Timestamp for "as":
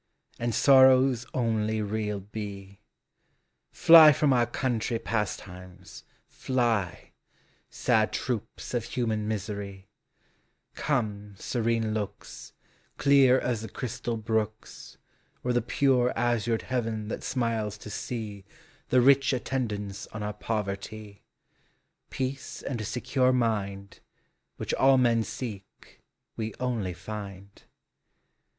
13.41-13.61